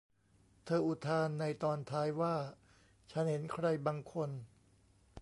[0.65, 2.35] เธออุทานในตอนท้ายว่า
[3.11, 4.29] ฉันเห็นใครบางคน